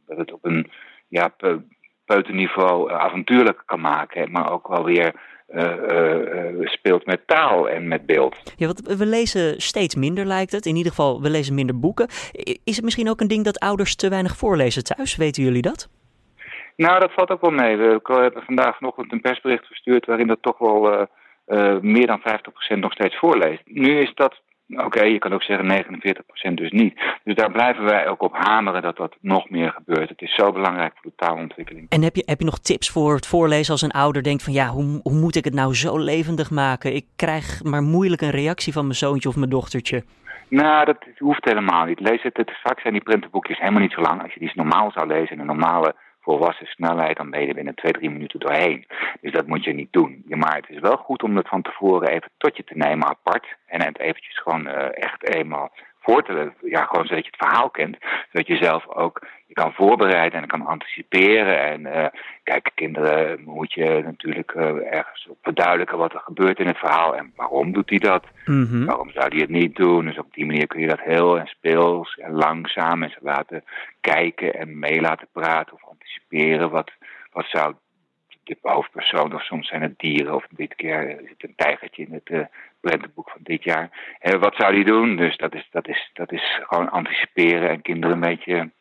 wat 0.05 0.17
het 0.17 0.31
op 0.31 0.45
een 0.45 0.71
ja, 1.07 1.33
peuterniveau 2.05 2.91
avontuurlijk 2.91 3.63
kan 3.65 3.81
maken, 3.81 4.31
maar 4.31 4.51
ook 4.51 4.67
wel 4.67 4.83
weer 4.83 5.13
speelt 6.61 7.05
met 7.05 7.27
taal 7.27 7.69
en 7.69 7.87
met 7.87 8.05
beeld. 8.05 8.53
Ja, 8.55 8.65
want 8.65 8.81
we 8.97 9.05
lezen 9.05 9.61
steeds 9.61 9.95
minder, 9.95 10.25
lijkt 10.25 10.51
het. 10.51 10.65
In 10.65 10.75
ieder 10.75 10.91
geval, 10.91 11.21
we 11.21 11.29
lezen 11.29 11.55
minder 11.55 11.79
boeken. 11.79 12.07
Is 12.63 12.75
het 12.75 12.83
misschien 12.83 13.09
ook 13.09 13.21
een 13.21 13.27
ding 13.27 13.43
dat 13.43 13.59
ouders 13.59 13.95
te 13.95 14.09
weinig 14.09 14.37
voorlezen 14.37 14.83
thuis? 14.83 15.15
Weten 15.15 15.43
jullie 15.43 15.61
dat? 15.61 15.89
Nou, 16.75 16.99
dat 16.99 17.13
valt 17.13 17.29
ook 17.29 17.41
wel 17.41 17.51
mee. 17.51 17.77
We 17.77 17.99
hebben 18.05 18.43
vandaag 18.43 18.77
vanochtend 18.77 19.11
een 19.11 19.21
persbericht 19.21 19.65
verstuurd 19.65 20.05
waarin 20.05 20.27
dat 20.27 20.41
toch 20.41 20.57
wel 20.57 20.93
uh, 20.93 21.01
uh, 21.47 21.79
meer 21.79 22.07
dan 22.07 22.21
50% 22.75 22.79
nog 22.79 22.91
steeds 22.91 23.17
voorleest. 23.17 23.61
Nu 23.65 23.99
is 23.99 24.13
dat 24.13 24.43
Oké, 24.67 25.03
je 25.03 25.19
kan 25.19 25.33
ook 25.33 25.43
zeggen 25.43 25.85
49% 26.49 26.53
dus 26.53 26.71
niet. 26.71 26.99
Dus 27.23 27.35
daar 27.35 27.51
blijven 27.51 27.83
wij 27.83 28.07
ook 28.07 28.21
op 28.21 28.33
hameren 28.35 28.81
dat 28.81 28.97
dat 28.97 29.15
nog 29.21 29.49
meer 29.49 29.71
gebeurt. 29.71 30.09
Het 30.09 30.21
is 30.21 30.35
zo 30.35 30.51
belangrijk 30.51 30.93
voor 30.93 31.11
de 31.11 31.25
taalontwikkeling. 31.25 31.85
En 31.89 32.03
heb 32.03 32.15
je, 32.15 32.23
heb 32.25 32.39
je 32.39 32.45
nog 32.45 32.59
tips 32.59 32.89
voor 32.89 33.15
het 33.15 33.27
voorlezen 33.27 33.71
als 33.71 33.81
een 33.81 33.91
ouder 33.91 34.23
denkt 34.23 34.43
van 34.43 34.53
ja, 34.53 34.67
hoe, 34.67 34.99
hoe 35.03 35.13
moet 35.13 35.35
ik 35.35 35.43
het 35.43 35.53
nou 35.53 35.75
zo 35.75 35.97
levendig 35.97 36.51
maken? 36.51 36.95
Ik 36.95 37.05
krijg 37.15 37.63
maar 37.63 37.81
moeilijk 37.81 38.21
een 38.21 38.29
reactie 38.29 38.73
van 38.73 38.83
mijn 38.83 38.95
zoontje 38.95 39.29
of 39.29 39.35
mijn 39.35 39.49
dochtertje. 39.49 40.03
Nou, 40.47 40.85
dat 40.85 40.97
hoeft 41.17 41.45
helemaal 41.45 41.85
niet. 41.85 41.99
Lees 41.99 42.21
het, 42.21 42.37
het 42.37 42.51
vaak 42.63 42.79
zijn 42.79 42.93
die 42.93 43.03
printenboekjes 43.03 43.59
helemaal 43.59 43.81
niet 43.81 43.93
zo 43.93 44.01
lang. 44.01 44.23
Als 44.23 44.33
je 44.33 44.39
die 44.39 44.51
normaal 44.55 44.91
zou 44.91 45.07
lezen 45.07 45.35
in 45.35 45.39
een 45.39 45.45
normale 45.45 45.95
volwassen 46.25 46.67
snelheid, 46.67 47.17
dan 47.17 47.29
ben 47.29 47.41
je 47.41 47.47
er 47.47 47.53
binnen 47.53 47.75
twee, 47.75 47.91
drie 47.91 48.09
minuten 48.09 48.39
doorheen. 48.39 48.87
Dus 49.21 49.31
dat 49.31 49.47
moet 49.47 49.63
je 49.63 49.73
niet 49.73 49.93
doen. 49.93 50.23
Maar 50.27 50.55
het 50.55 50.69
is 50.69 50.79
wel 50.79 50.97
goed 50.97 51.23
om 51.23 51.37
het 51.37 51.47
van 51.47 51.61
tevoren 51.61 52.09
even 52.09 52.31
tot 52.37 52.57
je 52.57 52.63
te 52.63 52.77
nemen 52.77 53.07
apart. 53.07 53.47
En 53.65 53.81
het 53.81 53.99
eventjes 53.99 54.39
gewoon 54.39 54.67
uh, 54.67 55.03
echt 55.03 55.35
eenmaal 55.35 55.71
voor 55.99 56.23
te, 56.23 56.51
ja, 56.61 56.85
gewoon 56.85 57.05
zodat 57.05 57.25
je 57.25 57.31
het 57.31 57.47
verhaal 57.47 57.69
kent. 57.69 57.97
Zodat 58.31 58.47
je 58.47 58.63
zelf 58.63 58.87
ook 58.87 59.27
kan 59.55 59.73
voorbereiden 59.73 60.41
en 60.41 60.47
kan 60.47 60.65
anticiperen. 60.65 61.59
En 61.59 61.81
uh, 61.81 62.05
kijk, 62.43 62.71
kinderen 62.73 63.41
moet 63.43 63.73
je 63.73 64.01
natuurlijk 64.03 64.53
uh, 64.53 64.93
ergens 64.93 65.27
op 65.27 65.37
verduidelijken 65.41 65.97
wat 65.97 66.13
er 66.13 66.19
gebeurt 66.19 66.59
in 66.59 66.67
het 66.67 66.77
verhaal. 66.77 67.15
En 67.15 67.33
waarom 67.35 67.73
doet 67.73 67.89
hij 67.89 67.99
dat? 67.99 68.23
Mm 68.45 68.65
-hmm. 68.65 68.85
Waarom 68.85 69.11
zou 69.11 69.27
hij 69.27 69.39
het 69.39 69.49
niet 69.49 69.75
doen? 69.75 70.05
Dus 70.05 70.17
op 70.17 70.33
die 70.33 70.45
manier 70.45 70.67
kun 70.67 70.79
je 70.79 70.87
dat 70.87 71.01
heel 71.01 71.39
en 71.39 71.47
speels 71.47 72.17
en 72.17 72.31
langzaam 72.31 73.03
en 73.03 73.09
ze 73.09 73.19
laten 73.21 73.63
kijken 74.01 74.53
en 74.53 74.79
mee 74.79 75.01
laten 75.01 75.27
praten 75.31 75.73
of 75.73 75.89
anticiperen. 75.89 76.69
Wat, 76.69 76.91
wat 77.31 77.45
zou 77.45 77.73
de 78.43 78.57
hoofdpersoon, 78.61 79.33
of 79.33 79.43
soms 79.43 79.67
zijn 79.67 79.81
het 79.81 79.99
dieren, 79.99 80.35
of 80.35 80.45
dit 80.49 80.75
keer 80.75 81.07
het 81.07 81.43
een 81.43 81.53
tijgertje 81.55 82.05
in 82.05 82.13
het 82.13 82.29
uh, 82.29 82.45
prentenboek 82.79 83.29
van 83.29 83.41
dit 83.43 83.63
jaar. 83.63 83.89
Uh, 84.21 84.39
wat 84.39 84.55
zou 84.55 84.73
die 84.75 84.85
doen? 84.85 85.15
Dus 85.15 85.37
dat 85.37 85.53
is, 85.53 85.67
dat, 85.71 85.87
is, 85.87 86.09
dat 86.13 86.31
is 86.31 86.59
gewoon 86.63 86.89
anticiperen 86.89 87.69
en 87.69 87.81
kinderen 87.81 88.15
een 88.15 88.29
beetje 88.29 88.71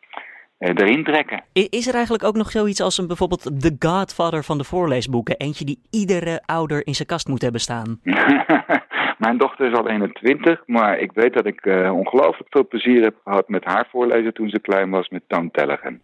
erin 0.58 1.04
trekken. 1.04 1.44
Is 1.52 1.86
er 1.86 1.94
eigenlijk 1.94 2.24
ook 2.24 2.36
nog 2.36 2.50
zoiets 2.50 2.80
als 2.80 2.98
een 2.98 3.06
bijvoorbeeld 3.06 3.60
The 3.60 3.76
Godfather 3.78 4.44
van 4.44 4.58
de 4.58 4.64
voorleesboeken? 4.64 5.36
Eentje 5.36 5.64
die 5.64 5.80
iedere 5.90 6.42
ouder 6.46 6.86
in 6.86 6.94
zijn 6.94 7.08
kast 7.08 7.28
moet 7.28 7.42
hebben 7.42 7.60
staan? 7.60 8.00
Mijn 9.18 9.38
dochter 9.38 9.70
is 9.70 9.78
al 9.78 9.88
21, 9.88 10.62
maar 10.66 10.98
ik 10.98 11.12
weet 11.12 11.34
dat 11.34 11.46
ik 11.46 11.66
ongelooflijk 11.92 12.48
veel 12.50 12.66
plezier 12.68 13.02
heb 13.02 13.14
gehad 13.24 13.48
met 13.48 13.64
haar 13.64 13.88
voorlezen 13.90 14.34
toen 14.34 14.48
ze 14.48 14.60
klein 14.60 14.90
was 14.90 15.08
met 15.08 15.22
Toon 15.26 15.50
Tellegen. 15.50 16.00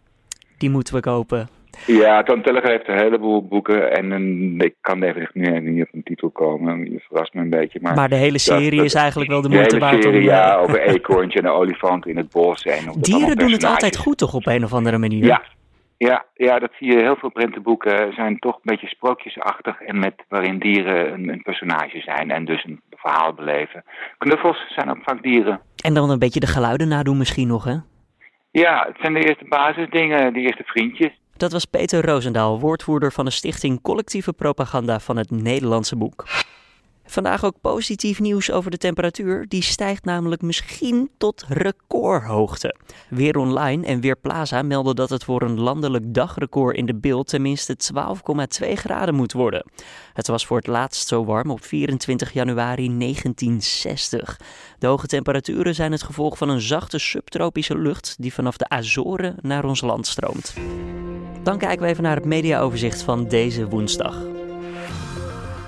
Die 0.57 0.69
moeten 0.69 0.93
we 0.93 0.99
kopen. 0.99 1.60
Ja, 1.85 2.23
Tom 2.23 2.43
Telliger 2.43 2.69
heeft 2.69 2.87
een 2.87 2.97
heleboel 2.97 3.47
boeken 3.47 3.91
en 3.91 4.11
een, 4.11 4.55
ik 4.59 4.75
kan 4.81 5.03
even 5.03 5.29
nu 5.33 5.59
niet 5.59 5.83
op 5.83 5.93
een 5.93 6.03
titel 6.03 6.29
komen. 6.29 6.91
Je 6.91 6.99
verrast 6.99 7.33
me 7.33 7.41
een 7.41 7.49
beetje. 7.49 7.79
Maar, 7.81 7.95
maar 7.95 8.09
de 8.09 8.15
hele 8.15 8.37
serie 8.37 8.75
dat, 8.75 8.85
is 8.85 8.93
eigenlijk 8.93 9.31
wel 9.31 9.41
de 9.41 9.49
moeite 9.49 9.79
waard 9.79 10.05
om... 10.05 10.15
Ja, 10.15 10.55
over 10.55 10.81
eekhoorntje 10.81 11.39
en 11.39 11.45
een 11.45 11.51
olifant 11.51 12.07
in 12.07 12.17
het 12.17 12.29
bos. 12.29 12.63
En 12.63 12.91
Dieren 12.97 13.37
doen 13.37 13.51
het 13.51 13.63
altijd 13.63 13.97
goed 13.97 14.17
toch 14.17 14.33
op 14.33 14.45
een 14.45 14.63
of 14.63 14.73
andere 14.73 14.97
manier? 14.97 15.25
Ja, 15.25 15.41
ja, 16.07 16.25
ja, 16.33 16.59
dat 16.59 16.71
zie 16.79 16.91
je. 16.91 16.97
Heel 16.97 17.15
veel 17.15 17.31
prentenboeken 17.31 18.13
zijn 18.13 18.39
toch 18.39 18.55
een 18.55 18.61
beetje 18.63 18.87
sprookjesachtig 18.87 19.81
en 19.81 19.99
met 19.99 20.13
waarin 20.29 20.59
dieren 20.59 21.13
een, 21.13 21.29
een 21.29 21.41
personage 21.41 22.01
zijn 22.01 22.31
en 22.31 22.45
dus 22.45 22.63
een 22.63 22.81
verhaal 22.89 23.33
beleven. 23.33 23.83
Knuffels 24.17 24.65
zijn 24.69 24.89
ook 24.89 25.03
vaak 25.03 25.23
dieren. 25.23 25.61
En 25.83 25.93
dan 25.93 26.09
een 26.09 26.19
beetje 26.19 26.39
de 26.39 26.47
geluiden 26.47 26.87
nadoen 26.87 27.17
misschien 27.17 27.47
nog, 27.47 27.63
hè? 27.63 27.75
Ja, 28.51 28.85
het 28.87 28.97
zijn 29.01 29.13
de 29.13 29.27
eerste 29.27 29.45
basisdingen, 29.49 30.33
de 30.33 30.39
eerste 30.39 30.63
vriendjes. 30.63 31.20
Dat 31.41 31.51
was 31.51 31.65
Peter 31.65 32.05
Roosendaal, 32.05 32.59
woordvoerder 32.59 33.11
van 33.11 33.25
de 33.25 33.31
stichting 33.31 33.81
Collectieve 33.81 34.33
Propaganda 34.33 34.99
van 34.99 35.17
het 35.17 35.31
Nederlandse 35.31 35.95
Boek. 35.95 36.23
Vandaag 37.11 37.45
ook 37.45 37.61
positief 37.61 38.19
nieuws 38.19 38.51
over 38.51 38.71
de 38.71 38.77
temperatuur. 38.77 39.45
Die 39.47 39.63
stijgt 39.63 40.05
namelijk 40.05 40.41
misschien 40.41 41.09
tot 41.17 41.45
recordhoogte. 41.47 42.75
Weer 43.09 43.37
Online 43.37 43.85
en 43.85 44.01
Weer 44.01 44.15
Plaza 44.15 44.61
melden 44.61 44.95
dat 44.95 45.09
het 45.09 45.23
voor 45.23 45.41
een 45.41 45.59
landelijk 45.59 46.13
dagrecord 46.13 46.77
in 46.77 46.85
de 46.85 46.95
beeld 46.95 47.27
tenminste 47.27 47.77
12,2 48.63 48.71
graden 48.73 49.15
moet 49.15 49.33
worden. 49.33 49.65
Het 50.13 50.27
was 50.27 50.45
voor 50.45 50.57
het 50.57 50.67
laatst 50.67 51.07
zo 51.07 51.25
warm 51.25 51.51
op 51.51 51.63
24 51.63 52.33
januari 52.33 52.97
1960. 52.97 54.39
De 54.79 54.87
hoge 54.87 55.07
temperaturen 55.07 55.75
zijn 55.75 55.91
het 55.91 56.03
gevolg 56.03 56.37
van 56.37 56.49
een 56.49 56.61
zachte 56.61 56.97
subtropische 56.97 57.77
lucht 57.77 58.15
die 58.19 58.33
vanaf 58.33 58.57
de 58.57 58.69
Azoren 58.69 59.35
naar 59.41 59.65
ons 59.65 59.81
land 59.81 60.07
stroomt. 60.07 60.53
Dan 61.43 61.57
kijken 61.57 61.85
we 61.85 61.91
even 61.91 62.03
naar 62.03 62.15
het 62.15 62.25
mediaoverzicht 62.25 63.01
van 63.01 63.27
deze 63.27 63.67
woensdag. 63.67 64.40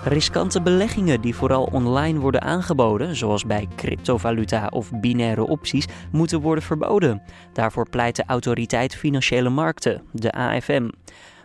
Riskante 0.06 0.62
beleggingen 0.62 1.22
die 1.22 1.36
vooral 1.36 1.64
online 1.64 2.20
worden 2.20 2.42
aangeboden, 2.42 3.16
zoals 3.16 3.46
bij 3.46 3.68
cryptovaluta 3.76 4.68
of 4.68 4.92
binaire 4.92 5.48
opties, 5.48 5.86
moeten 6.12 6.42
worden 6.42 6.64
verboden. 6.64 7.22
Daarvoor 7.54 7.90
pleit 7.90 8.16
de 8.16 8.24
Autoriteit 8.28 8.96
Financiële 8.96 9.50
Markten, 9.50 10.02
de 10.12 10.32
AFM. 10.32 10.90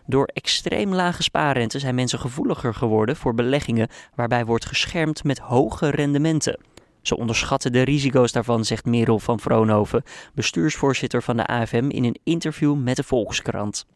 Door 0.06 0.24
extreem 0.32 0.94
lage 0.94 1.22
spaarrente 1.22 1.78
zijn 1.78 1.94
mensen 1.94 2.18
gevoeliger 2.18 2.74
geworden 2.74 3.16
voor 3.16 3.34
beleggingen 3.34 3.88
waarbij 4.14 4.44
wordt 4.44 4.66
geschermd 4.66 5.24
met 5.24 5.38
hoge 5.38 5.90
rendementen. 5.90 6.60
Ze 7.02 7.16
onderschatten 7.16 7.72
de 7.72 7.82
risico's 7.82 8.32
daarvan, 8.32 8.64
zegt 8.64 8.84
Merel 8.84 9.18
van 9.18 9.40
Vroonhoven, 9.40 10.02
bestuursvoorzitter 10.34 11.22
van 11.22 11.36
de 11.36 11.46
AFM 11.46 11.88
in 11.88 12.04
een 12.04 12.18
interview 12.24 12.76
met 12.76 12.96
de 12.96 13.02
Volkskrant. 13.02 13.86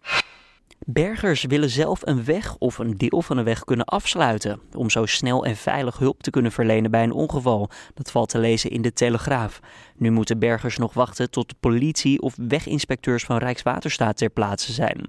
Bergers 0.87 1.45
willen 1.45 1.71
zelf 1.71 2.01
een 2.05 2.25
weg 2.25 2.57
of 2.59 2.79
een 2.79 2.97
deel 2.97 3.23
van 3.23 3.37
een 3.37 3.45
weg 3.45 3.65
kunnen 3.65 3.87
afsluiten 3.87 4.61
om 4.77 4.91
zo 4.91 5.07
snel 5.07 5.45
en 5.45 5.57
veilig 5.57 5.99
hulp 5.99 6.23
te 6.23 6.31
kunnen 6.31 6.53
verlenen 6.53 6.91
bij 6.91 7.03
een 7.03 7.12
ongeval. 7.12 7.71
Dat 7.95 8.11
valt 8.11 8.29
te 8.29 8.39
lezen 8.39 8.71
in 8.71 8.83
de 8.83 8.93
Telegraaf. 8.93 9.61
Nu 9.97 10.11
moeten 10.11 10.39
bergers 10.39 10.77
nog 10.77 10.95
wachten 10.95 11.31
tot 11.31 11.49
de 11.49 11.55
politie 11.61 12.21
of 12.21 12.35
weginspecteurs 12.49 13.25
van 13.25 13.39
Rijkswaterstaat 13.39 14.17
ter 14.17 14.31
plaatse 14.31 14.73
zijn. 14.73 15.09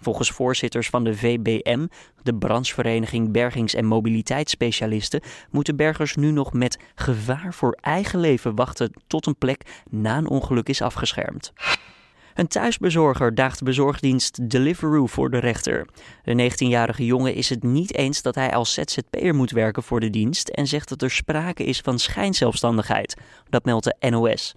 Volgens 0.00 0.30
voorzitters 0.30 0.88
van 0.88 1.04
de 1.04 1.16
VBM, 1.16 1.86
de 2.22 2.34
branchevereniging 2.34 3.32
Bergings- 3.32 3.74
en 3.74 3.84
Mobiliteitsspecialisten, 3.84 5.22
moeten 5.50 5.76
bergers 5.76 6.14
nu 6.14 6.30
nog 6.30 6.52
met 6.52 6.78
gevaar 6.94 7.54
voor 7.54 7.78
eigen 7.80 8.20
leven 8.20 8.54
wachten 8.54 8.92
tot 9.06 9.26
een 9.26 9.38
plek 9.38 9.82
na 9.90 10.16
een 10.16 10.28
ongeluk 10.28 10.68
is 10.68 10.82
afgeschermd. 10.82 11.52
Een 12.34 12.46
thuisbezorger 12.46 13.34
daagt 13.34 13.62
bezorgdienst 13.62 14.50
Deliveroo 14.50 15.06
voor 15.06 15.30
de 15.30 15.38
rechter. 15.38 15.86
De 16.24 16.50
19-jarige 16.50 17.04
jongen 17.04 17.34
is 17.34 17.48
het 17.48 17.62
niet 17.62 17.94
eens 17.94 18.22
dat 18.22 18.34
hij 18.34 18.54
als 18.54 18.72
ZZP'er 18.72 19.34
moet 19.34 19.50
werken 19.50 19.82
voor 19.82 20.00
de 20.00 20.10
dienst 20.10 20.48
en 20.48 20.66
zegt 20.66 20.88
dat 20.88 21.02
er 21.02 21.10
sprake 21.10 21.64
is 21.64 21.80
van 21.80 21.98
schijnzelfstandigheid. 21.98 23.16
Dat 23.48 23.64
meldt 23.64 23.84
de 23.84 24.10
NOS. 24.10 24.54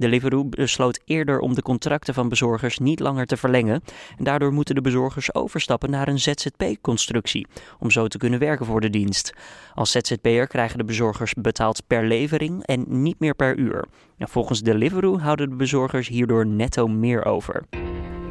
Deliveroo 0.00 0.44
besloot 0.44 1.00
eerder 1.04 1.38
om 1.38 1.54
de 1.54 1.62
contracten 1.62 2.14
van 2.14 2.28
bezorgers 2.28 2.78
niet 2.78 3.00
langer 3.00 3.26
te 3.26 3.36
verlengen. 3.36 3.82
En 4.18 4.24
daardoor 4.24 4.52
moeten 4.52 4.74
de 4.74 4.80
bezorgers 4.80 5.34
overstappen 5.34 5.90
naar 5.90 6.08
een 6.08 6.18
ZZP-constructie, 6.18 7.46
om 7.78 7.90
zo 7.90 8.06
te 8.06 8.18
kunnen 8.18 8.38
werken 8.38 8.66
voor 8.66 8.80
de 8.80 8.90
dienst. 8.90 9.32
Als 9.74 9.90
ZZP'er 9.90 10.46
krijgen 10.46 10.78
de 10.78 10.84
bezorgers 10.84 11.34
betaald 11.34 11.82
per 11.86 12.06
levering 12.06 12.66
en 12.66 12.84
niet 12.88 13.18
meer 13.18 13.34
per 13.34 13.56
uur. 13.56 13.84
volgens 14.18 14.60
Deliveroo 14.60 15.18
houden 15.18 15.50
de 15.50 15.56
bezorgers 15.56 16.08
hierdoor 16.08 16.46
netto 16.46 16.86
meer 16.86 17.24
over. 17.24 17.64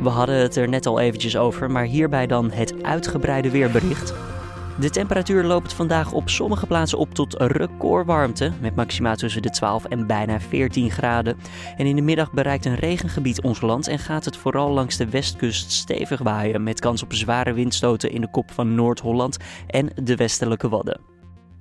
We 0.01 0.09
hadden 0.09 0.35
het 0.35 0.55
er 0.55 0.69
net 0.69 0.85
al 0.85 0.99
eventjes 0.99 1.38
over, 1.38 1.71
maar 1.71 1.85
hierbij 1.85 2.27
dan 2.27 2.51
het 2.51 2.83
uitgebreide 2.83 3.49
weerbericht. 3.49 4.38
De 4.79 4.89
temperatuur 4.89 5.43
loopt 5.43 5.74
vandaag 5.74 6.12
op 6.12 6.29
sommige 6.29 6.65
plaatsen 6.65 6.98
op 6.98 7.13
tot 7.13 7.36
recordwarmte, 7.38 8.51
met 8.62 8.75
maxima 8.75 9.15
tussen 9.15 9.41
de 9.41 9.50
12 9.50 9.86
en 9.86 10.07
bijna 10.07 10.39
14 10.39 10.91
graden. 10.91 11.38
En 11.77 11.86
in 11.86 11.95
de 11.95 12.01
middag 12.01 12.31
bereikt 12.31 12.65
een 12.65 12.75
regengebied 12.75 13.41
ons 13.41 13.62
land 13.62 13.88
en 13.88 14.00
gaat 14.00 14.25
het 14.25 14.38
vooral 14.38 14.69
langs 14.71 14.98
de 14.98 15.09
westkust 15.09 15.71
stevig 15.71 16.19
waaien, 16.19 16.63
met 16.63 16.79
kans 16.79 17.03
op 17.03 17.13
zware 17.13 17.53
windstoten 17.53 18.12
in 18.12 18.21
de 18.21 18.29
kop 18.29 18.51
van 18.51 18.75
Noord-Holland 18.75 19.38
en 19.67 19.89
de 20.03 20.15
westelijke 20.15 20.69
Wadden. 20.69 21.01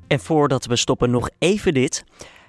En 0.07 0.21
voordat 0.21 0.67
we 0.67 0.77
stoppen 0.77 1.11
nog 1.11 1.31
even 1.39 1.75
dit. 1.75 2.05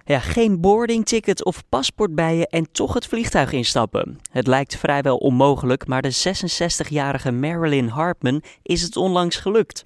Ja, 0.05 0.19
geen 0.19 0.61
boardingticket 0.61 1.45
of 1.45 1.63
paspoort 1.69 2.15
bij 2.15 2.35
je 2.37 2.47
en 2.47 2.71
toch 2.71 2.93
het 2.93 3.07
vliegtuig 3.07 3.51
instappen. 3.51 4.19
Het 4.31 4.47
lijkt 4.47 4.75
vrijwel 4.75 5.17
onmogelijk, 5.17 5.87
maar 5.87 6.01
de 6.01 6.13
66-jarige 6.27 7.31
Marilyn 7.31 7.87
Hartman 7.87 8.41
is 8.61 8.81
het 8.81 8.97
onlangs 8.97 9.35
gelukt. 9.35 9.81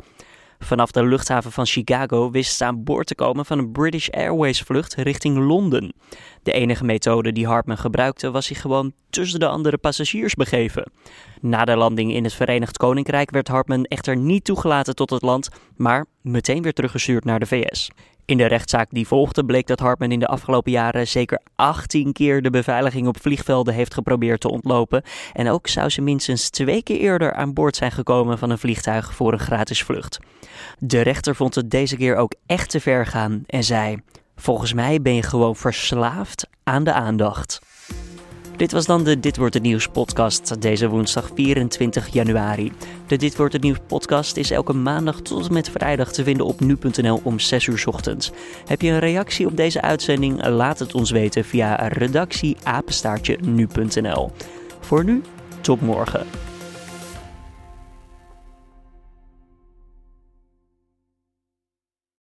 Vanaf 0.63 0.91
de 0.91 1.05
luchthaven 1.05 1.51
van 1.51 1.65
Chicago 1.65 2.31
wist 2.31 2.57
ze 2.57 2.65
aan 2.65 2.83
boord 2.83 3.07
te 3.07 3.15
komen 3.15 3.45
van 3.45 3.57
een 3.59 3.71
British 3.71 4.09
Airways 4.09 4.61
vlucht 4.61 4.95
richting 4.95 5.37
Londen. 5.37 5.93
De 6.43 6.51
enige 6.51 6.83
methode 6.83 7.31
die 7.31 7.47
Hartman 7.47 7.77
gebruikte 7.77 8.31
was 8.31 8.45
zich 8.45 8.61
gewoon 8.61 8.93
tussen 9.09 9.39
de 9.39 9.47
andere 9.47 9.77
passagiers 9.77 10.33
begeven. 10.33 10.91
Na 11.41 11.65
de 11.65 11.75
landing 11.75 12.13
in 12.13 12.23
het 12.23 12.33
Verenigd 12.33 12.77
Koninkrijk 12.77 13.31
werd 13.31 13.47
Hartman 13.47 13.83
echter 13.83 14.17
niet 14.17 14.43
toegelaten 14.43 14.95
tot 14.95 15.09
het 15.09 15.21
land, 15.21 15.49
maar 15.75 16.05
meteen 16.21 16.61
weer 16.61 16.73
teruggestuurd 16.73 17.25
naar 17.25 17.39
de 17.39 17.45
VS. 17.45 17.89
In 18.25 18.37
de 18.37 18.45
rechtszaak 18.45 18.87
die 18.91 19.07
volgde 19.07 19.45
bleek 19.45 19.67
dat 19.67 19.79
Hartman 19.79 20.11
in 20.11 20.19
de 20.19 20.27
afgelopen 20.27 20.71
jaren 20.71 21.07
zeker 21.07 21.41
18 21.55 22.13
keer 22.13 22.41
de 22.41 22.49
beveiliging 22.49 23.07
op 23.07 23.21
vliegvelden 23.21 23.73
heeft 23.73 23.93
geprobeerd 23.93 24.39
te 24.39 24.51
ontlopen. 24.51 25.03
En 25.33 25.49
ook 25.49 25.67
zou 25.67 25.89
ze 25.89 26.01
minstens 26.01 26.49
twee 26.49 26.83
keer 26.83 26.99
eerder 26.99 27.33
aan 27.33 27.53
boord 27.53 27.75
zijn 27.75 27.91
gekomen 27.91 28.37
van 28.37 28.49
een 28.49 28.57
vliegtuig 28.57 29.13
voor 29.13 29.33
een 29.33 29.39
gratis 29.39 29.83
vlucht. 29.83 30.19
De 30.79 31.01
rechter 31.01 31.35
vond 31.35 31.55
het 31.55 31.71
deze 31.71 31.95
keer 31.95 32.15
ook 32.15 32.33
echt 32.45 32.69
te 32.69 32.79
ver 32.79 33.05
gaan 33.05 33.43
en 33.45 33.63
zei: 33.63 34.01
Volgens 34.35 34.73
mij 34.73 35.01
ben 35.01 35.15
je 35.15 35.23
gewoon 35.23 35.55
verslaafd 35.55 36.47
aan 36.63 36.83
de 36.83 36.93
aandacht. 36.93 37.61
Dit 38.63 38.71
was 38.71 38.85
dan 38.85 39.03
de 39.03 39.19
Dit 39.19 39.37
Wordt 39.37 39.53
Het 39.53 39.63
Nieuws 39.63 39.87
podcast 39.87 40.61
deze 40.61 40.87
woensdag 40.89 41.29
24 41.35 42.07
januari. 42.13 42.71
De 43.07 43.15
Dit 43.15 43.35
Wordt 43.35 43.53
Het 43.53 43.61
Nieuws 43.61 43.77
podcast 43.87 44.37
is 44.37 44.51
elke 44.51 44.73
maandag 44.73 45.21
tot 45.21 45.47
en 45.47 45.53
met 45.53 45.69
vrijdag 45.69 46.11
te 46.11 46.23
vinden 46.23 46.45
op 46.45 46.59
nu.nl 46.59 47.21
om 47.23 47.39
6 47.39 47.67
uur 47.67 47.83
ochtends. 47.85 48.31
Heb 48.65 48.81
je 48.81 48.91
een 48.91 48.99
reactie 48.99 49.45
op 49.45 49.57
deze 49.57 49.81
uitzending? 49.81 50.47
Laat 50.47 50.79
het 50.79 50.95
ons 50.95 51.11
weten 51.11 51.45
via 51.45 51.75
redactieapenstaartje 51.75 53.37
nu.nl. 53.41 54.31
Voor 54.79 55.03
nu, 55.03 55.21
tot 55.61 55.81
morgen. 55.81 56.52